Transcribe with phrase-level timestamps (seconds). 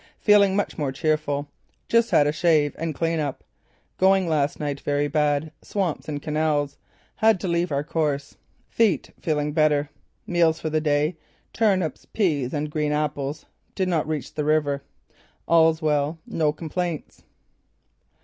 [0.17, 1.47] Feeling much more cheerful.
[1.87, 3.43] Just had a shave and clean up.
[3.99, 5.51] Going last night very bad.
[5.61, 6.79] Swamps and canals.
[7.17, 8.35] Had to leave our course.
[8.67, 9.91] Feet feeling better.
[10.25, 11.17] Meals for the day:
[11.53, 13.45] turnips, peas and green apples.
[13.75, 14.81] Did not reach the river.
[15.47, 16.17] All's well.
[16.25, 17.21] No complaints."